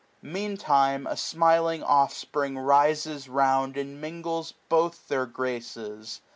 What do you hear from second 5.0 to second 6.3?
their graces.